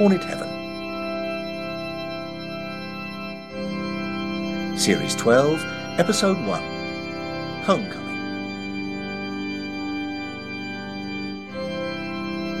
Hornet 0.00 0.24
Heaven. 0.24 0.48
Series 4.78 5.14
12, 5.14 5.62
Episode 5.98 6.38
1 6.46 6.62
Homecoming. 7.64 8.08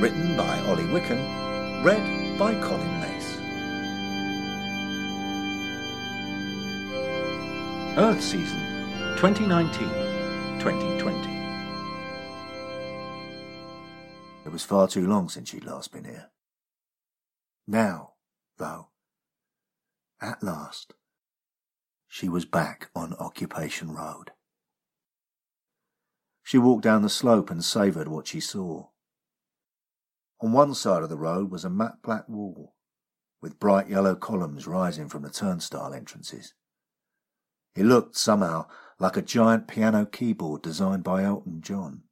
Written 0.02 0.36
by 0.36 0.58
Ollie 0.66 0.84
Wicken, 0.84 1.82
read 1.82 2.38
by 2.38 2.52
Colin 2.60 3.00
Mace. 3.00 3.38
Earth 7.96 8.20
Season 8.22 8.60
2019 9.16 9.88
2020. 10.60 11.30
It 14.44 14.52
was 14.52 14.62
far 14.62 14.86
too 14.86 15.06
long 15.06 15.30
since 15.30 15.48
she'd 15.48 15.64
last 15.64 15.90
been 15.90 16.04
here. 16.04 16.28
Now, 17.70 18.14
though, 18.58 18.88
at 20.20 20.42
last, 20.42 20.94
she 22.08 22.28
was 22.28 22.44
back 22.44 22.90
on 22.96 23.14
Occupation 23.14 23.92
Road. 23.92 24.32
She 26.42 26.58
walked 26.58 26.82
down 26.82 27.02
the 27.02 27.08
slope 27.08 27.48
and 27.48 27.64
savoured 27.64 28.08
what 28.08 28.26
she 28.26 28.40
saw. 28.40 28.88
On 30.40 30.50
one 30.50 30.74
side 30.74 31.04
of 31.04 31.10
the 31.10 31.16
road 31.16 31.52
was 31.52 31.64
a 31.64 31.70
matte 31.70 32.02
black 32.02 32.28
wall, 32.28 32.74
with 33.40 33.60
bright 33.60 33.88
yellow 33.88 34.16
columns 34.16 34.66
rising 34.66 35.08
from 35.08 35.22
the 35.22 35.30
turnstile 35.30 35.94
entrances. 35.94 36.54
It 37.76 37.84
looked, 37.84 38.16
somehow, 38.16 38.66
like 38.98 39.16
a 39.16 39.22
giant 39.22 39.68
piano 39.68 40.06
keyboard 40.06 40.62
designed 40.62 41.04
by 41.04 41.22
Elton 41.22 41.62
John. 41.62 42.02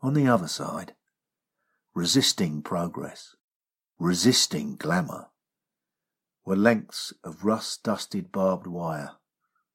On 0.00 0.14
the 0.14 0.26
other 0.26 0.48
side, 0.48 0.96
resisting 1.94 2.62
progress, 2.62 3.36
resisting 3.98 4.76
glamour, 4.76 5.26
were 6.44 6.56
lengths 6.56 7.12
of 7.24 7.44
rust 7.44 7.82
dusted 7.82 8.30
barbed 8.30 8.66
wire 8.66 9.12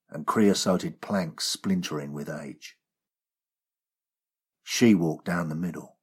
and 0.09 0.25
creosoted 0.25 1.01
planks 1.01 1.45
splintering 1.45 2.13
with 2.13 2.29
age. 2.29 2.77
She 4.63 4.95
walked 4.95 5.25
down 5.25 5.49
the 5.49 5.55
middle. 5.55 5.97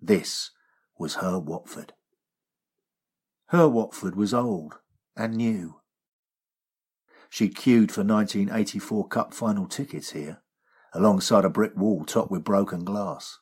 This 0.00 0.50
was 0.98 1.16
her 1.16 1.38
Watford. 1.38 1.94
Her 3.48 3.68
Watford 3.68 4.14
was 4.14 4.32
old 4.32 4.78
and 5.16 5.34
new. 5.34 5.80
She'd 7.28 7.56
queued 7.56 7.90
for 7.90 8.04
1984 8.04 9.08
Cup 9.08 9.34
final 9.34 9.66
tickets 9.66 10.12
here, 10.12 10.42
alongside 10.92 11.44
a 11.44 11.50
brick 11.50 11.76
wall 11.76 12.04
topped 12.04 12.30
with 12.30 12.44
broken 12.44 12.84
glass. 12.84 13.40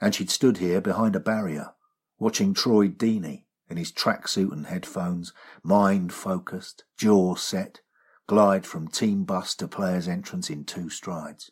And 0.00 0.14
she'd 0.14 0.30
stood 0.30 0.56
here 0.56 0.80
behind 0.80 1.14
a 1.14 1.20
barrier, 1.20 1.74
watching 2.18 2.54
Troy 2.54 2.88
Deeney 2.88 3.44
in 3.68 3.76
his 3.76 3.92
tracksuit 3.92 4.52
and 4.52 4.66
headphones, 4.66 5.32
mind 5.62 6.12
focused, 6.12 6.84
jaw 6.96 7.34
set, 7.34 7.80
glide 8.26 8.66
from 8.66 8.88
team 8.88 9.24
bus 9.24 9.54
to 9.56 9.68
player's 9.68 10.08
entrance 10.08 10.50
in 10.50 10.64
two 10.64 10.88
strides. 10.88 11.50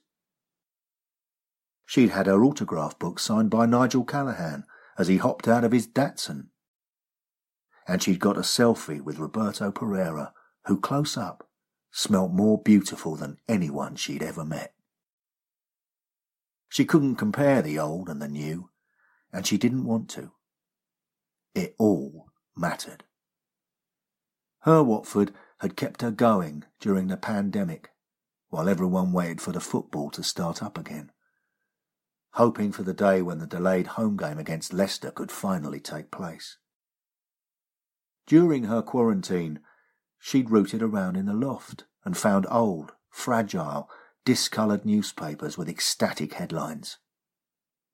She'd 1.85 2.11
had 2.11 2.27
her 2.27 2.43
autograph 2.45 2.99
book 2.99 3.19
signed 3.19 3.51
by 3.51 3.67
Nigel 3.67 4.05
Callaghan 4.05 4.65
as 4.99 5.09
he 5.09 5.19
hopped 5.19 5.47
out 5.47 5.65
of 5.65 5.73
his 5.73 5.87
Datsun. 5.87 6.49
And 7.87 8.03
she'd 8.03 8.19
got 8.19 8.37
a 8.37 8.41
selfie 8.41 9.01
with 9.01 9.19
Roberto 9.19 9.71
Pereyra, 9.71 10.33
who 10.67 10.81
close 10.81 11.17
up 11.17 11.47
smelt 11.97 12.31
more 12.31 12.61
beautiful 12.61 13.17
than 13.17 13.39
anyone 13.49 13.97
she'd 13.97 14.23
ever 14.23 14.45
met. 14.45 14.75
She 16.69 16.85
couldn't 16.85 17.17
compare 17.17 17.63
the 17.63 17.79
old 17.79 18.11
and 18.11 18.21
the 18.21 18.29
new, 18.29 18.69
and 19.33 19.47
she 19.47 19.57
didn't 19.57 19.87
want 19.87 20.11
to. 20.11 20.33
It 21.57 21.75
all 21.79 22.27
mattered. 22.55 23.05
Her 24.65 24.83
Watford 24.83 25.33
had 25.61 25.75
kept 25.75 26.03
her 26.03 26.11
going 26.11 26.65
during 26.81 27.07
the 27.07 27.17
pandemic, 27.17 27.93
while 28.51 28.69
everyone 28.69 29.11
waited 29.11 29.41
for 29.41 29.53
the 29.53 29.61
football 29.61 30.11
to 30.11 30.23
start 30.23 30.63
up 30.63 30.77
again, 30.77 31.13
hoping 32.33 32.73
for 32.73 32.83
the 32.83 32.93
day 32.93 33.23
when 33.23 33.39
the 33.39 33.47
delayed 33.47 33.87
home 33.87 34.19
game 34.19 34.39
against 34.39 34.75
Leicester 34.75 35.11
could 35.11 35.33
finally 35.33 35.81
take 35.81 36.11
place. 36.11 36.59
During 38.27 38.65
her 38.65 38.83
quarantine, 38.83 39.61
she'd 40.19 40.51
rooted 40.51 40.83
around 40.83 41.17
in 41.17 41.25
the 41.25 41.33
loft 41.33 41.85
and 42.05 42.19
found 42.19 42.47
old, 42.51 42.93
fragile, 43.09 43.89
discoloured 44.27 44.85
newspapers 44.85 45.57
with 45.57 45.71
ecstatic 45.71 46.35
headlines. 46.35 46.99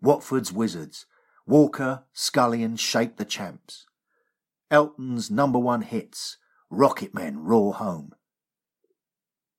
Watford's 0.00 0.52
Wizards 0.52 1.06
Walker, 1.46 2.04
Scullion 2.12 2.76
shake 2.76 3.16
the 3.16 3.24
champs. 3.24 3.86
Elton's 4.70 5.30
number 5.30 5.58
one 5.58 5.82
hits, 5.82 6.38
Rocket 6.70 7.14
Men 7.14 7.44
roar 7.44 7.74
home. 7.74 8.12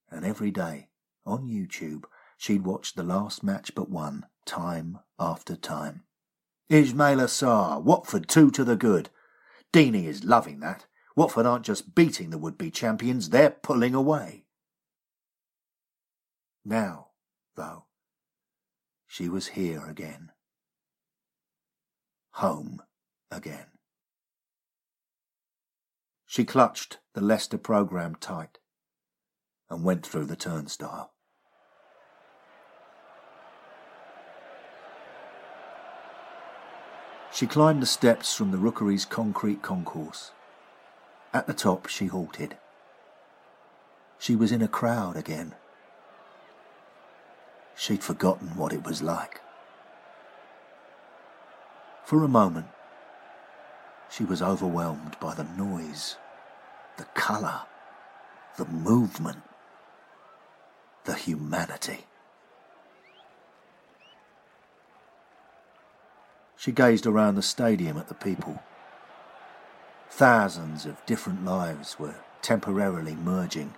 And 0.10 0.26
every 0.26 0.52
day, 0.52 0.90
on 1.26 1.48
YouTube, 1.48 2.06
she'd 2.38 2.66
watch 2.66 2.94
the 2.94 3.04
last 3.04 3.44
match 3.44 3.76
but 3.76 3.90
one, 3.90 4.26
time 4.46 5.00
after 5.20 5.56
time. 5.56 6.04
Ismaila 6.72 7.28
Sarr, 7.28 7.82
Watford 7.82 8.28
two 8.28 8.50
to 8.52 8.64
the 8.64 8.76
good. 8.76 9.10
Deeney 9.72 10.06
is 10.06 10.24
loving 10.24 10.60
that. 10.62 10.86
Watford 11.16 11.46
aren't 11.46 11.66
just 11.66 11.94
beating 11.94 12.30
the 12.30 12.38
would-be 12.38 12.72
champions, 12.72 13.30
they're 13.30 13.52
pulling 13.52 13.94
away. 13.94 14.46
Now, 16.66 17.10
though, 17.56 17.86
she 19.06 19.30
was 19.30 19.50
here 19.50 19.86
again 19.86 20.33
home 22.34 22.82
again. 23.32 23.68
She 26.26 26.46
clutched 26.46 26.98
the 27.14 27.22
Leicester 27.22 27.58
programme 27.58 28.16
tight 28.16 28.58
and 29.70 29.84
went 29.84 30.06
through 30.06 30.26
the 30.26 30.36
turnstile. 30.36 31.14
She 37.32 37.48
climbed 37.48 37.82
the 37.82 37.88
steps 37.88 38.36
from 38.36 38.52
the 38.52 38.58
Rookery's 38.58 39.06
concrete 39.06 39.62
concourse. 39.62 40.32
At 41.34 41.48
the 41.48 41.54
top, 41.54 41.88
she 41.88 42.06
halted. 42.06 42.58
She 44.20 44.36
was 44.36 44.52
in 44.52 44.62
a 44.62 44.68
crowd 44.68 45.18
again. 45.18 45.56
She'd 47.76 48.04
forgotten 48.04 48.56
what 48.56 48.72
it 48.72 48.84
was 48.84 49.02
like. 49.02 49.42
For 52.04 52.24
a 52.24 52.28
moment, 52.28 52.68
she 54.10 54.26
was 54.26 54.42
overwhelmed 54.42 55.18
by 55.20 55.34
the 55.34 55.46
noise, 55.46 56.18
the 56.98 57.06
colour, 57.16 57.62
the 58.58 58.66
movement, 58.66 59.42
the 61.06 61.14
humanity. 61.14 62.06
She 66.58 66.72
gazed 66.72 67.06
around 67.06 67.36
the 67.36 67.42
stadium 67.42 67.98
at 67.98 68.10
the 68.10 68.14
people. 68.14 68.62
Thousands 70.10 70.86
of 70.86 71.06
different 71.06 71.44
lives 71.44 71.98
were 71.98 72.16
temporarily 72.42 73.16
merging 73.16 73.74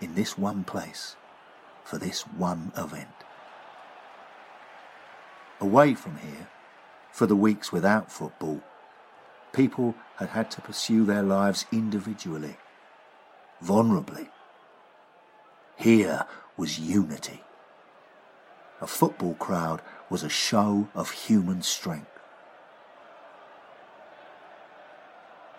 in 0.00 0.14
this 0.14 0.36
one 0.36 0.64
place 0.64 1.16
for 1.84 1.98
this 1.98 2.22
one 2.22 2.72
event. 2.76 3.08
Away 5.60 5.94
from 5.94 6.16
here, 6.18 6.48
for 7.12 7.26
the 7.26 7.36
weeks 7.36 7.72
without 7.72 8.10
football, 8.10 8.60
people 9.52 9.94
had 10.16 10.30
had 10.30 10.50
to 10.52 10.60
pursue 10.60 11.04
their 11.04 11.22
lives 11.22 11.66
individually, 11.72 12.56
vulnerably. 13.62 14.28
Here 15.76 16.26
was 16.56 16.78
unity. 16.78 17.42
A 18.80 18.86
football 18.86 19.34
crowd 19.34 19.82
was 20.08 20.22
a 20.22 20.28
show 20.28 20.88
of 20.94 21.10
human 21.10 21.62
strength. 21.62 22.10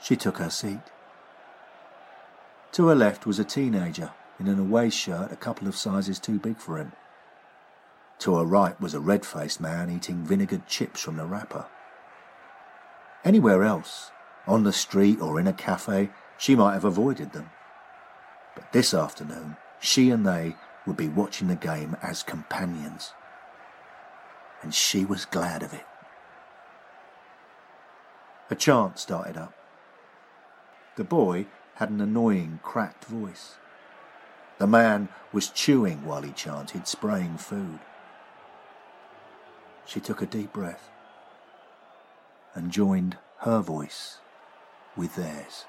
She 0.01 0.15
took 0.15 0.37
her 0.37 0.49
seat. 0.49 0.79
To 2.73 2.87
her 2.87 2.95
left 2.95 3.25
was 3.25 3.37
a 3.37 3.43
teenager 3.43 4.11
in 4.39 4.47
an 4.47 4.59
away 4.59 4.89
shirt 4.89 5.31
a 5.31 5.35
couple 5.35 5.67
of 5.67 5.75
sizes 5.75 6.17
too 6.19 6.39
big 6.39 6.57
for 6.57 6.77
him. 6.77 6.93
To 8.21 8.35
her 8.35 8.45
right 8.45 8.79
was 8.79 8.93
a 8.93 8.99
red 8.99 9.25
faced 9.25 9.59
man 9.59 9.89
eating 9.89 10.23
vinegared 10.23 10.67
chips 10.67 11.01
from 11.01 11.17
the 11.17 11.25
wrapper. 11.25 11.65
Anywhere 13.25 13.63
else, 13.63 14.11
on 14.45 14.63
the 14.63 14.71
street 14.71 15.19
or 15.19 15.39
in 15.39 15.47
a 15.47 15.53
cafe, 15.53 16.11
she 16.37 16.55
might 16.55 16.73
have 16.73 16.85
avoided 16.85 17.33
them. 17.33 17.49
But 18.55 18.71
this 18.73 18.93
afternoon, 18.93 19.57
she 19.79 20.11
and 20.11 20.23
they 20.23 20.55
would 20.85 20.97
be 20.97 21.07
watching 21.07 21.47
the 21.47 21.55
game 21.55 21.97
as 22.03 22.21
companions. 22.21 23.13
And 24.61 24.71
she 24.71 25.03
was 25.03 25.25
glad 25.25 25.63
of 25.63 25.73
it. 25.73 25.85
A 28.51 28.55
chant 28.55 28.99
started 28.99 29.35
up. 29.35 29.55
The 30.95 31.03
boy 31.03 31.47
had 31.75 31.89
an 31.89 32.01
annoying, 32.01 32.59
cracked 32.61 33.05
voice. 33.05 33.55
The 34.59 34.67
man 34.67 35.09
was 35.33 35.49
chewing 35.49 36.05
while 36.05 36.21
he 36.21 36.31
chanted, 36.33 36.87
spraying 36.87 37.37
food. 37.37 37.79
She 39.85 39.99
took 39.99 40.21
a 40.21 40.25
deep 40.25 40.53
breath. 40.53 40.89
and 42.53 42.71
joined 42.71 43.17
her 43.39 43.61
voice 43.61 44.17
with 44.97 45.15
theirs. 45.15 45.65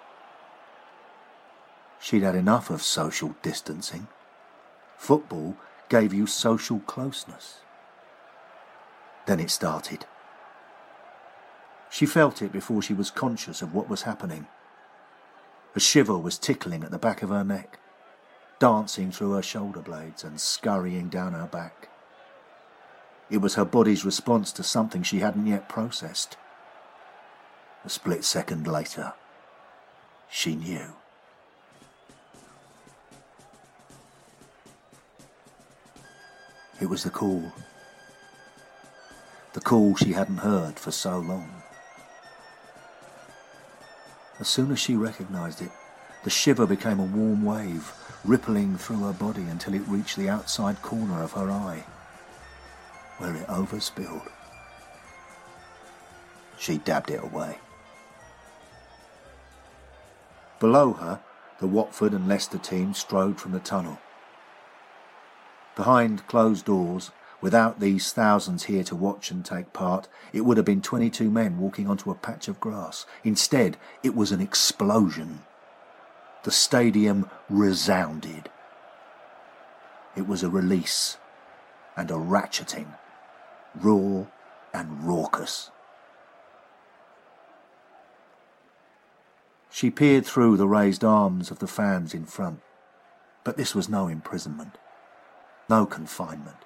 She'd 2.00 2.22
had 2.22 2.34
enough 2.34 2.70
of 2.70 2.82
social 2.82 3.36
distancing. 3.42 4.08
Football 4.96 5.56
gave 5.88 6.12
you 6.12 6.26
social 6.26 6.80
closeness. 6.80 7.60
Then 9.26 9.38
it 9.38 9.50
started. 9.50 10.06
She 11.88 12.06
felt 12.06 12.42
it 12.42 12.50
before 12.50 12.82
she 12.82 12.94
was 12.94 13.10
conscious 13.10 13.62
of 13.62 13.74
what 13.74 13.88
was 13.88 14.02
happening. 14.02 14.48
A 15.76 15.80
shiver 15.80 16.18
was 16.18 16.38
tickling 16.38 16.82
at 16.82 16.90
the 16.90 16.98
back 16.98 17.22
of 17.22 17.28
her 17.28 17.44
neck, 17.44 17.78
dancing 18.58 19.12
through 19.12 19.32
her 19.32 19.42
shoulder 19.42 19.80
blades 19.80 20.24
and 20.24 20.40
scurrying 20.40 21.08
down 21.08 21.32
her 21.32 21.46
back. 21.46 21.88
It 23.32 23.40
was 23.40 23.54
her 23.54 23.64
body's 23.64 24.04
response 24.04 24.52
to 24.52 24.62
something 24.62 25.02
she 25.02 25.20
hadn't 25.20 25.46
yet 25.46 25.66
processed. 25.66 26.36
A 27.82 27.88
split 27.88 28.24
second 28.24 28.66
later, 28.66 29.14
she 30.28 30.54
knew. 30.54 30.92
It 36.78 36.90
was 36.90 37.04
the 37.04 37.10
call. 37.10 37.50
The 39.54 39.62
call 39.62 39.96
she 39.96 40.12
hadn't 40.12 40.38
heard 40.38 40.78
for 40.78 40.90
so 40.90 41.18
long. 41.18 41.62
As 44.40 44.48
soon 44.48 44.70
as 44.70 44.78
she 44.78 44.94
recognized 44.94 45.62
it, 45.62 45.70
the 46.22 46.28
shiver 46.30 46.66
became 46.66 47.00
a 47.00 47.04
warm 47.04 47.46
wave, 47.46 47.94
rippling 48.26 48.76
through 48.76 49.04
her 49.04 49.14
body 49.14 49.44
until 49.44 49.72
it 49.72 49.88
reached 49.88 50.18
the 50.18 50.28
outside 50.28 50.82
corner 50.82 51.22
of 51.22 51.32
her 51.32 51.50
eye, 51.50 51.84
where 53.18 53.34
it 53.34 53.46
overspilled. 53.48 54.28
She 56.58 56.78
dabbed 56.78 57.10
it 57.10 57.22
away. 57.22 57.58
Below 60.60 60.92
her, 60.92 61.20
the 61.58 61.66
Watford 61.66 62.12
and 62.12 62.28
Leicester 62.28 62.58
teams 62.58 62.98
strode 62.98 63.40
from 63.40 63.52
the 63.52 63.58
tunnel. 63.58 63.98
Behind 65.74 66.26
closed 66.26 66.66
doors, 66.66 67.10
without 67.40 67.80
these 67.80 68.12
thousands 68.12 68.64
here 68.64 68.84
to 68.84 68.94
watch 68.94 69.30
and 69.30 69.44
take 69.44 69.72
part, 69.72 70.06
it 70.32 70.42
would 70.42 70.56
have 70.56 70.66
been 70.66 70.82
22 70.82 71.30
men 71.30 71.58
walking 71.58 71.88
onto 71.88 72.10
a 72.10 72.14
patch 72.14 72.46
of 72.46 72.60
grass. 72.60 73.06
Instead, 73.24 73.76
it 74.02 74.14
was 74.14 74.30
an 74.30 74.40
explosion. 74.40 75.40
The 76.44 76.50
stadium 76.50 77.28
resounded. 77.48 78.50
It 80.14 80.28
was 80.28 80.42
a 80.42 80.50
release 80.50 81.16
and 81.96 82.10
a 82.10 82.14
ratcheting, 82.14 82.94
raw 83.74 84.26
and 84.72 85.04
raucous. 85.04 85.70
She 89.70 89.90
peered 89.90 90.26
through 90.26 90.56
the 90.56 90.68
raised 90.68 91.02
arms 91.02 91.50
of 91.50 91.58
the 91.58 91.66
fans 91.66 92.12
in 92.12 92.26
front, 92.26 92.60
but 93.42 93.56
this 93.56 93.74
was 93.74 93.88
no 93.88 94.06
imprisonment, 94.06 94.76
no 95.68 95.86
confinement. 95.86 96.58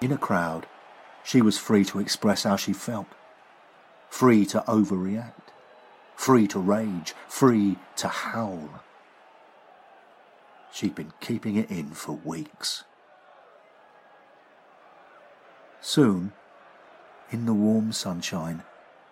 In 0.00 0.12
a 0.12 0.18
crowd, 0.18 0.66
she 1.24 1.40
was 1.40 1.56
free 1.56 1.84
to 1.86 2.00
express 2.00 2.42
how 2.42 2.56
she 2.56 2.74
felt, 2.74 3.06
free 4.10 4.44
to 4.46 4.62
overreact, 4.68 5.52
free 6.14 6.46
to 6.48 6.58
rage, 6.58 7.14
free 7.28 7.78
to 7.96 8.08
howl. 8.08 8.82
She'd 10.70 10.94
been 10.94 11.12
keeping 11.20 11.56
it 11.56 11.70
in 11.70 11.90
for 11.92 12.12
weeks. 12.12 12.84
Soon, 15.86 16.32
in 17.30 17.44
the 17.44 17.52
warm 17.52 17.92
sunshine, 17.92 18.62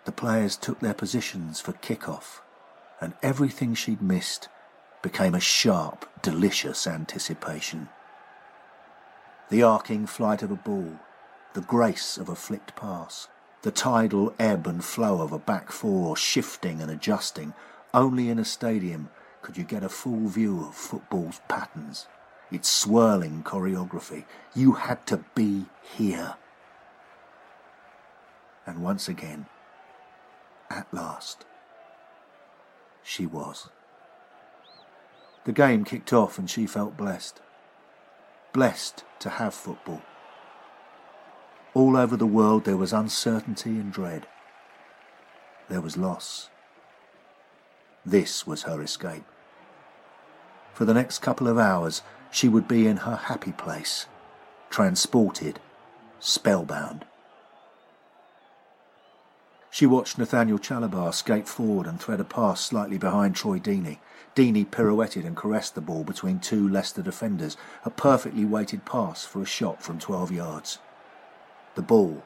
the 0.07 0.11
players 0.11 0.57
took 0.57 0.81
their 0.81 0.95
positions 0.95 1.61
for 1.61 1.75
kick-off, 1.75 2.41
and 2.99 3.13
everything 3.23 3.75
she'd 3.75 4.01
missed 4.01 4.49
became 5.03 5.35
a 5.35 5.39
sharp, 5.39 6.09
delicious 6.23 6.87
anticipation. 6.87 7.91
The 9.51 9.63
arcing 9.63 10.07
flight 10.07 10.43
of 10.43 10.51
a 10.51 10.57
ball, 10.57 10.99
the 11.53 11.61
grace 11.61 12.17
of 12.17 12.31
a 12.31 12.35
flicked 12.35 12.75
pass, 12.75 13.29
the 13.61 13.71
tidal 13.71 14.35
ebb 14.39 14.67
and 14.67 14.83
flow 14.83 15.21
of 15.21 15.31
a 15.31 15.39
back 15.39 15.71
four 15.71 16.17
shifting 16.17 16.81
and 16.81 16.91
adjusting. 16.91 17.53
Only 17.93 18.31
in 18.31 18.39
a 18.39 18.47
stadium 18.47 19.11
could 19.43 19.59
you 19.59 19.65
get 19.65 19.85
a 19.85 19.91
full 19.91 20.27
view 20.27 20.65
of 20.65 20.75
football's 20.75 21.43
patterns, 21.49 22.07
its 22.51 22.71
swirling 22.71 23.43
choreography. 23.43 24.25
You 24.55 24.73
had 24.73 25.07
to 25.09 25.23
be 25.35 25.67
here. 25.83 26.37
And 28.67 28.82
once 28.82 29.09
again, 29.09 29.47
at 30.70 30.93
last. 30.93 31.44
She 33.03 33.26
was. 33.26 33.69
The 35.44 35.53
game 35.53 35.85
kicked 35.85 36.12
off 36.12 36.38
and 36.38 36.49
she 36.49 36.67
felt 36.67 36.97
blessed. 36.97 37.41
Blessed 38.53 39.05
to 39.20 39.31
have 39.31 39.55
football. 39.55 40.03
All 41.75 41.97
over 41.97 42.17
the 42.17 42.26
world 42.26 42.64
there 42.64 42.76
was 42.76 42.93
uncertainty 42.93 43.70
and 43.70 43.93
dread. 43.93 44.26
There 45.69 45.81
was 45.81 45.97
loss. 45.97 46.50
This 48.05 48.47
was 48.47 48.62
her 48.62 48.82
escape. 48.82 49.25
For 50.75 50.85
the 50.85 50.94
next 50.94 51.20
couple 51.20 51.49
of 51.49 51.58
hours 51.58 52.03
she 52.31 52.49
would 52.49 52.69
be 52.69 52.87
in 52.87 52.99
her 52.99 53.17
happy 53.17 53.53
place, 53.53 54.06
transported, 54.70 55.61
spellbound. 56.19 57.05
She 59.73 59.87
watched 59.87 60.19
Nathaniel 60.19 60.59
Chalobah 60.59 61.15
skate 61.15 61.49
forward 61.49 61.87
and 61.87 61.99
thread 61.99 62.21
a 62.21 62.25
pass 62.25 62.61
slightly 62.61 62.99
behind 62.99 63.35
Troy 63.35 63.59
Deeney. 63.59 64.01
Deeney 64.37 64.71
pirouetted 64.71 65.25
and 65.25 65.35
caressed 65.35 65.75
the 65.75 65.81
ball 65.81 66.05
between 66.05 66.41
two 66.41 66.69
Leicester 66.69 67.01
defenders, 67.01 67.57
a 67.83 67.89
perfectly 67.89 68.45
weighted 68.45 68.85
pass 68.85 69.25
for 69.25 69.41
a 69.41 69.47
shot 69.47 69.83
from 69.83 69.99
12 69.99 70.31
yards. 70.31 70.79
The 71.75 71.81
ball 71.81 72.23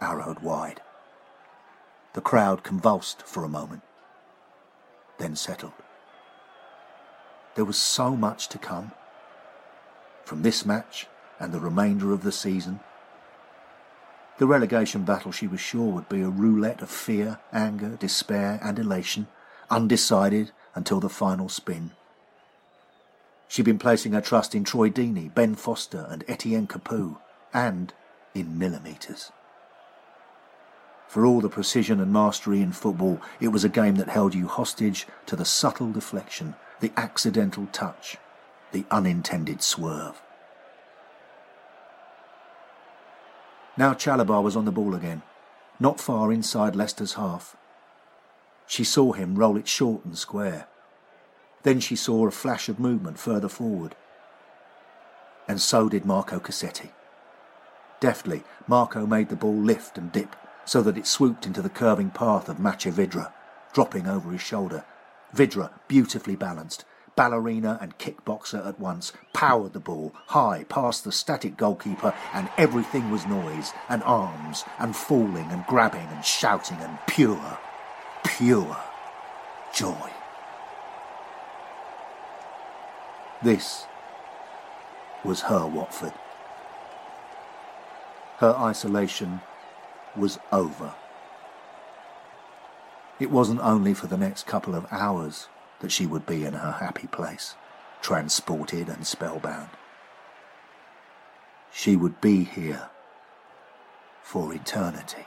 arrowed 0.00 0.38
wide. 0.38 0.80
The 2.14 2.22
crowd 2.22 2.64
convulsed 2.64 3.22
for 3.26 3.44
a 3.44 3.48
moment, 3.48 3.82
then 5.18 5.36
settled. 5.36 5.74
There 7.56 7.66
was 7.66 7.76
so 7.76 8.16
much 8.16 8.48
to 8.48 8.58
come. 8.58 8.92
From 10.24 10.40
this 10.40 10.64
match 10.64 11.08
and 11.38 11.52
the 11.52 11.60
remainder 11.60 12.14
of 12.14 12.22
the 12.22 12.32
season, 12.32 12.80
the 14.38 14.46
relegation 14.46 15.04
battle, 15.04 15.32
she 15.32 15.46
was 15.46 15.60
sure, 15.60 15.90
would 15.92 16.08
be 16.08 16.20
a 16.20 16.28
roulette 16.28 16.82
of 16.82 16.90
fear, 16.90 17.38
anger, 17.52 17.96
despair, 17.96 18.60
and 18.62 18.78
elation, 18.78 19.28
undecided 19.70 20.52
until 20.74 21.00
the 21.00 21.08
final 21.08 21.48
spin. 21.48 21.92
She'd 23.48 23.64
been 23.64 23.78
placing 23.78 24.12
her 24.12 24.20
trust 24.20 24.54
in 24.54 24.64
Troy 24.64 24.90
Deeney, 24.90 25.32
Ben 25.32 25.54
Foster, 25.54 26.06
and 26.10 26.24
Etienne 26.28 26.66
Capoue, 26.66 27.18
and 27.54 27.94
in 28.34 28.58
millimetres. 28.58 29.32
For 31.08 31.24
all 31.24 31.40
the 31.40 31.48
precision 31.48 32.00
and 32.00 32.12
mastery 32.12 32.60
in 32.60 32.72
football, 32.72 33.20
it 33.40 33.48
was 33.48 33.64
a 33.64 33.70
game 33.70 33.94
that 33.96 34.08
held 34.08 34.34
you 34.34 34.48
hostage 34.48 35.06
to 35.26 35.36
the 35.36 35.44
subtle 35.44 35.92
deflection, 35.92 36.56
the 36.80 36.92
accidental 36.96 37.68
touch, 37.72 38.16
the 38.72 38.84
unintended 38.90 39.62
swerve. 39.62 40.20
Now 43.76 43.92
Chalobah 43.92 44.42
was 44.42 44.56
on 44.56 44.64
the 44.64 44.72
ball 44.72 44.94
again, 44.94 45.22
not 45.78 46.00
far 46.00 46.32
inside 46.32 46.74
Leicester's 46.74 47.14
half. 47.14 47.56
She 48.66 48.84
saw 48.84 49.12
him 49.12 49.36
roll 49.36 49.56
it 49.56 49.68
short 49.68 50.04
and 50.04 50.16
square. 50.16 50.66
Then 51.62 51.80
she 51.80 51.96
saw 51.96 52.26
a 52.26 52.30
flash 52.30 52.68
of 52.68 52.80
movement 52.80 53.18
further 53.18 53.48
forward. 53.48 53.94
And 55.46 55.60
so 55.60 55.88
did 55.88 56.04
Marco 56.04 56.40
Cassetti. 56.40 56.90
Deftly, 58.00 58.44
Marco 58.66 59.06
made 59.06 59.28
the 59.28 59.36
ball 59.36 59.56
lift 59.56 59.98
and 59.98 60.10
dip 60.10 60.36
so 60.64 60.82
that 60.82 60.98
it 60.98 61.06
swooped 61.06 61.46
into 61.46 61.62
the 61.62 61.68
curving 61.68 62.10
path 62.10 62.48
of 62.48 62.56
Matej 62.56 62.92
Vydra, 62.92 63.32
dropping 63.72 64.06
over 64.06 64.32
his 64.32 64.40
shoulder. 64.40 64.84
Vydra 65.32 65.70
beautifully 65.86 66.34
balanced, 66.34 66.84
ballerina 67.16 67.78
and 67.80 67.98
kickboxer 67.98 68.64
at 68.66 68.78
once, 68.78 69.12
powered 69.32 69.72
the 69.72 69.80
ball 69.80 70.12
high 70.26 70.64
past 70.68 71.02
the 71.02 71.10
static 71.10 71.56
goalkeeper, 71.56 72.14
and 72.32 72.48
everything 72.56 73.10
was 73.10 73.26
noise 73.26 73.72
and 73.88 74.02
arms 74.04 74.64
and 74.78 74.94
falling 74.94 75.50
and 75.50 75.66
grabbing 75.66 76.06
and 76.08 76.24
shouting 76.24 76.76
and 76.80 76.98
pure, 77.06 77.58
pure 78.24 78.76
joy. 79.74 80.10
This 83.42 83.86
was 85.24 85.42
her 85.42 85.66
Watford. 85.66 86.12
Her 88.38 88.54
isolation 88.58 89.40
was 90.14 90.38
over. 90.52 90.94
It 93.18 93.30
wasn't 93.30 93.60
only 93.60 93.94
for 93.94 94.06
the 94.06 94.18
next 94.18 94.46
couple 94.46 94.74
of 94.74 94.86
hours 94.90 95.48
that 95.80 95.92
she 95.92 96.06
would 96.06 96.26
be 96.26 96.44
in 96.44 96.54
her 96.54 96.72
happy 96.72 97.06
place, 97.06 97.54
transported 98.00 98.88
and 98.88 99.06
spellbound. 99.06 99.70
She 101.72 101.96
would 101.96 102.20
be 102.20 102.44
here 102.44 102.88
for 104.22 104.52
eternity. 104.52 105.26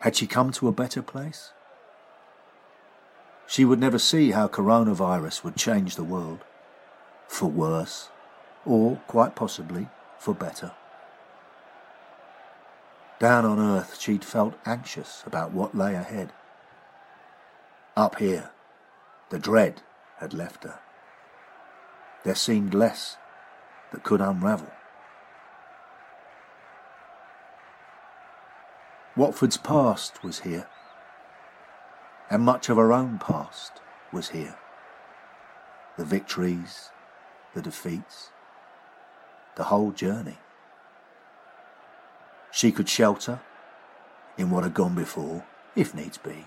Had 0.00 0.16
she 0.16 0.26
come 0.26 0.50
to 0.52 0.68
a 0.68 0.72
better 0.72 1.00
place? 1.00 1.52
She 3.46 3.64
would 3.64 3.78
never 3.78 3.98
see 3.98 4.32
how 4.32 4.48
coronavirus 4.48 5.44
would 5.44 5.56
change 5.56 5.94
the 5.94 6.04
world, 6.04 6.40
for 7.28 7.46
worse, 7.46 8.08
or 8.64 8.96
quite 9.06 9.34
possibly 9.34 9.88
for 10.18 10.34
better. 10.34 10.72
Down 13.22 13.44
on 13.44 13.60
earth, 13.60 14.00
she'd 14.00 14.24
felt 14.24 14.54
anxious 14.66 15.22
about 15.24 15.52
what 15.52 15.76
lay 15.76 15.94
ahead. 15.94 16.32
Up 17.96 18.18
here, 18.18 18.50
the 19.30 19.38
dread 19.38 19.80
had 20.18 20.34
left 20.34 20.64
her. 20.64 20.80
There 22.24 22.34
seemed 22.34 22.74
less 22.74 23.16
that 23.92 24.02
could 24.02 24.20
unravel. 24.20 24.72
Watford's 29.16 29.56
past 29.56 30.24
was 30.24 30.40
here, 30.40 30.66
and 32.28 32.42
much 32.42 32.68
of 32.68 32.76
her 32.76 32.92
own 32.92 33.20
past 33.20 33.74
was 34.12 34.30
here. 34.30 34.56
The 35.96 36.04
victories, 36.04 36.90
the 37.54 37.62
defeats, 37.62 38.32
the 39.54 39.64
whole 39.70 39.92
journey. 39.92 40.38
She 42.52 42.70
could 42.70 42.88
shelter 42.88 43.40
in 44.38 44.50
what 44.50 44.64
had 44.64 44.74
gone 44.74 44.94
before, 44.94 45.44
if 45.74 45.94
needs 45.94 46.18
be, 46.18 46.46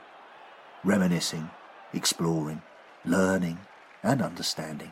reminiscing, 0.83 1.49
exploring, 1.93 2.61
learning, 3.03 3.59
and 4.03 4.21
understanding. 4.21 4.91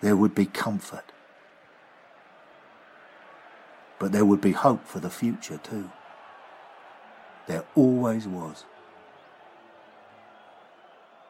There 0.00 0.16
would 0.16 0.34
be 0.34 0.46
comfort 0.46 1.12
but 3.98 4.12
there 4.12 4.24
would 4.24 4.40
be 4.40 4.52
hope 4.52 4.86
for 4.86 5.00
the 5.00 5.10
future 5.10 5.58
too. 5.58 5.90
There 7.46 7.64
always 7.74 8.26
was. 8.26 8.64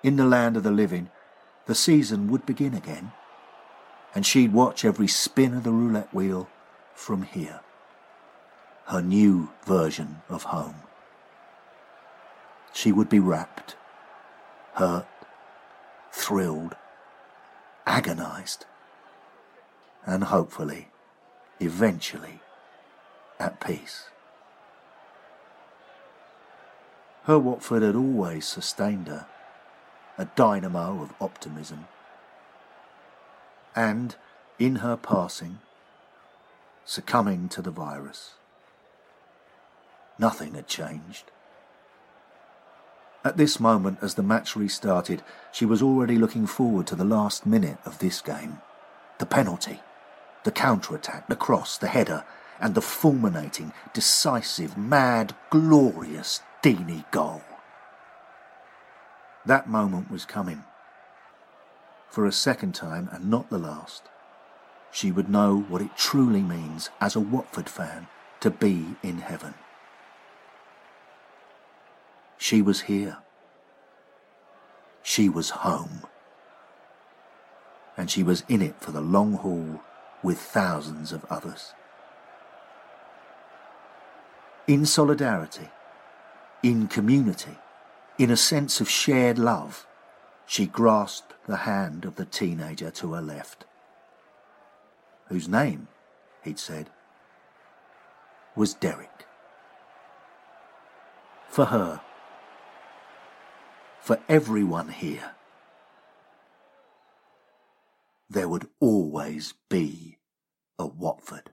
In 0.03 0.17
the 0.17 0.25
land 0.25 0.57
of 0.57 0.63
the 0.63 0.71
living, 0.71 1.11
the 1.67 1.75
season 1.75 2.29
would 2.29 2.47
begin 2.47 2.75
again, 2.75 3.13
and 4.15 4.25
she'd 4.25 4.53
watch 4.53 4.85
every 4.85 5.09
spin 5.09 5.55
of 5.55 5.65
the 5.65 5.73
roulette 5.73 6.13
wheel 6.15 6.49
from 6.97 7.23
here, 7.23 7.61
her 8.87 9.03
new 9.03 9.51
version 9.65 10.23
of 10.29 10.45
home. 10.45 10.77
She 12.73 12.91
would 12.91 13.09
be 13.09 13.21
rapt, 13.21 13.77
hurt, 14.75 15.07
thrilled, 16.11 16.75
agonized, 17.87 18.65
and 20.05 20.25
hopefully, 20.25 20.89
eventually, 21.61 22.41
at 23.39 23.61
peace. 23.61 24.05
Her 27.25 27.39
Watford 27.39 27.83
had 27.83 27.95
always 27.95 28.47
sustained 28.47 29.09
her, 29.09 29.27
a 30.17 30.25
dynamo 30.25 31.03
of 31.03 31.13
optimism. 31.21 31.89
And, 33.75 34.17
in 34.59 34.77
her 34.77 34.97
passing, 34.97 35.59
succumbing 36.87 37.49
to 37.51 37.61
the 37.61 37.71
virus, 37.71 38.35
nothing 40.19 40.55
had 40.55 40.67
changed. 40.69 41.31
At 43.25 43.37
this 43.37 43.59
moment, 43.59 43.99
as 44.01 44.15
the 44.15 44.23
match 44.23 44.55
restarted, 44.55 45.23
she 45.51 45.67
was 45.67 45.83
already 45.83 46.17
looking 46.17 46.47
forward 46.47 46.87
to 46.87 46.95
the 46.95 47.05
last 47.05 47.45
minute 47.45 47.79
of 47.85 47.99
this 47.99 48.21
game. 48.21 48.61
The 49.19 49.27
penalty, 49.27 49.81
the 50.45 50.53
counter-attack, 50.53 51.29
the 51.29 51.35
cross, 51.35 51.77
the 51.77 51.89
header, 51.89 52.25
and 52.61 52.77
the 52.77 52.81
fulminating, 52.81 53.73
decisive, 53.93 54.79
mad, 54.79 55.35
glorious 55.51 56.41
Deeney 56.63 57.11
goal. 57.11 57.43
That 59.45 59.69
moment 59.69 60.11
was 60.11 60.25
coming. 60.25 60.63
For 62.09 62.27
a 62.27 62.33
second 62.33 62.77
time, 62.77 63.09
and 63.13 63.29
not 63.29 63.51
the 63.51 63.59
last, 63.59 64.05
she 64.97 65.13
would 65.13 65.29
know 65.29 65.65
what 65.69 65.83
it 65.83 65.97
truly 65.97 66.43
means 66.43 66.91
as 67.01 67.15
a 67.15 67.21
Watford 67.21 67.69
fan 67.69 68.07
to 68.41 68.51
be 68.51 68.97
in 69.03 69.19
heaven. 69.19 69.55
She 72.39 72.63
was 72.63 72.83
here. 72.83 73.19
She 75.03 75.29
was 75.29 75.51
home. 75.51 76.03
And 77.97 78.11
she 78.11 78.23
was 78.23 78.45
in 78.49 78.63
it 78.63 78.81
for 78.81 78.93
the 78.93 79.01
long 79.01 79.35
haul 79.35 79.81
with 80.23 80.39
thousands 80.39 81.13
of 81.13 81.25
others 81.31 81.73
in 84.67 84.85
solidarity, 84.85 85.71
in 86.63 86.89
community, 86.89 87.57
in 88.19 88.31
a 88.31 88.37
sense 88.37 88.81
of 88.81 88.91
shared 88.91 89.39
love, 89.39 89.87
she 90.45 90.67
grasped 90.67 91.35
the 91.47 91.59
hand 91.59 92.05
of 92.05 92.17
the 92.17 92.25
teenager 92.25 92.91
to 92.91 93.13
her 93.13 93.23
left, 93.23 93.65
whose 95.29 95.49
name, 95.49 95.89
he'd 96.43 96.59
said, 96.59 96.91
was 98.55 98.75
Derek. 98.75 99.27
For 101.49 101.67
her, 101.67 102.01
for 104.01 104.19
everyone 104.29 104.89
here, 104.89 105.33
there 108.29 108.49
would 108.49 108.69
always 108.81 109.55
be 109.69 110.19
a 110.79 110.87
Watford. 110.87 111.51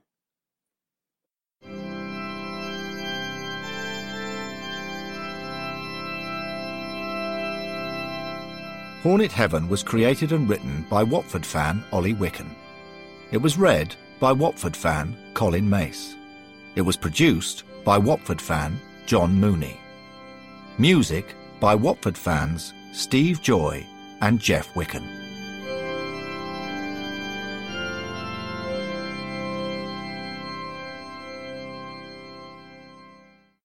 Hornet 9.02 9.32
Heaven 9.32 9.68
was 9.68 9.82
created 9.82 10.32
and 10.32 10.48
written 10.48 10.86
by 10.88 11.02
Watford 11.02 11.44
fan 11.44 11.84
Ollie 11.92 12.14
Wicken. 12.14 12.48
It 13.34 13.42
was 13.42 13.58
read 13.58 13.96
by 14.20 14.30
Watford 14.30 14.76
fan 14.76 15.16
Colin 15.34 15.68
Mace. 15.68 16.14
It 16.76 16.82
was 16.82 16.96
produced 16.96 17.64
by 17.84 17.98
Watford 17.98 18.40
fan 18.40 18.78
John 19.06 19.34
Mooney. 19.34 19.76
Music 20.78 21.34
by 21.58 21.74
Watford 21.74 22.16
fans 22.16 22.72
Steve 22.92 23.42
Joy 23.42 23.84
and 24.20 24.38
Jeff 24.38 24.72
Wicken. 24.74 25.23